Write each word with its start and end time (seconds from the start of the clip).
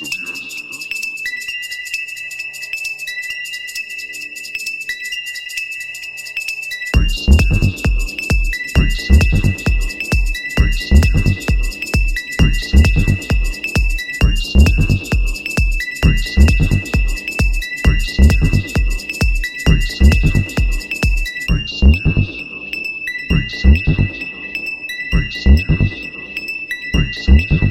of 0.01 0.09
your 0.21 0.31
Thank 27.27 27.70